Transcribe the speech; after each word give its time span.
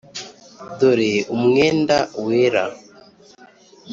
dore 0.79 1.11
umwenda 1.35 1.97
wera, 2.25 2.63